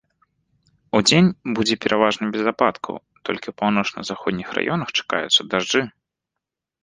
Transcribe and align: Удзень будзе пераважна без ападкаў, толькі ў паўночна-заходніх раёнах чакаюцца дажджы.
Удзень 0.99 1.27
будзе 1.57 1.75
пераважна 1.83 2.25
без 2.37 2.45
ападкаў, 2.53 2.95
толькі 3.29 3.43
ў 3.49 3.53
паўночна-заходніх 3.61 4.49
раёнах 4.59 4.89
чакаюцца 5.01 5.41
дажджы. 5.53 5.81